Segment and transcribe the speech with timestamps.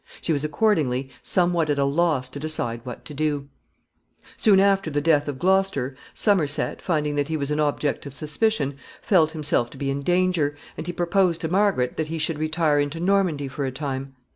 [0.19, 3.47] She was accordingly somewhat at a loss to decide what to do.
[4.35, 8.07] [Sidenote: Somerset.] Soon after the death of Gloucester, Somerset, finding that he was an object
[8.07, 12.17] of suspicion, felt himself to be in danger, and he proposed to Margaret that he
[12.17, 14.15] should retire into Normandy for a time.